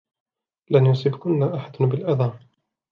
لن 0.71 0.85
يصبكن 0.85 1.43
أحد 1.43 1.71
بالأذى. 1.79 2.39